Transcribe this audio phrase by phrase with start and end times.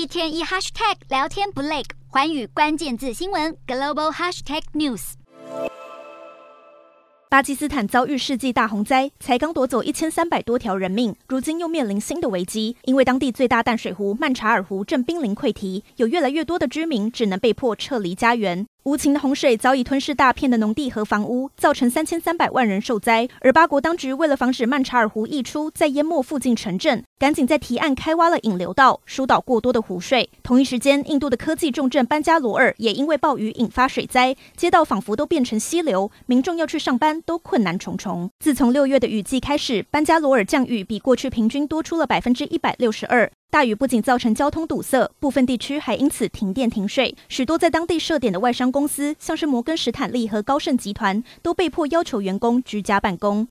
[0.00, 5.12] 一天一 hashtag 聊天不累，环宇关键字新闻 global hashtag news。
[7.28, 18.66] 巴基斯坦遭遇世纪大洪灾，才刚夺走一千三百多条人命，如今又面临新的危机，因为当地最大淡水湖曼查尔湖正濒临溃堤，有越来越多的居民只能被迫撤离家园。
[18.84, 23.28] 无情的洪水早已吞噬大片的农地和房屋，造成三千三百万人受灾。
[23.40, 30.30] 而巴国当局为了防止曼查尔湖溢出，再淹没附近城镇，赶紧在堤岸开挖了引流道，疏导过多的湖水。
[30.42, 38.30] 同一时间，印度的科技重镇班加罗尔也因为暴雨引发水灾，街道仿佛都变成溪流，民众要去上班都困难重重。
[38.38, 43.30] 自从六月的雨季开始，班加罗尔降雨比过去平均多出了百分之一百六十二。
[43.50, 47.16] 大雨不仅造成交通堵塞，部分地区还因此停电停水。
[47.28, 53.48] 许多在当地设点的外商公司，像是摩根士坦利和高盛集团，都被迫要求员工居家办公。